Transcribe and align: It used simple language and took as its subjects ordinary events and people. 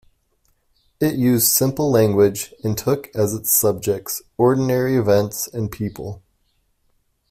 It 0.99 1.13
used 1.19 1.45
simple 1.49 1.91
language 1.91 2.55
and 2.63 2.75
took 2.75 3.15
as 3.15 3.35
its 3.35 3.51
subjects 3.51 4.23
ordinary 4.35 4.97
events 4.97 5.45
and 5.47 5.71
people. 5.71 6.23